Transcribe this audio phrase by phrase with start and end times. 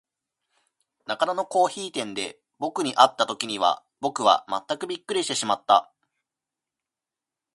[1.05, 5.93] 中野のコオヒイ店で、ぼくに会った時には、ぼくはまったくびっくりしてしまった。